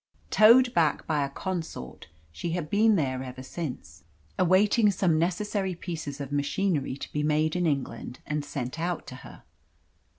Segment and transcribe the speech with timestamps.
[0.31, 4.03] Towed back by a consort, she had been there ever since,
[4.39, 9.17] awaiting some necessary pieces of machinery to be made in England and sent out to
[9.17, 9.43] her.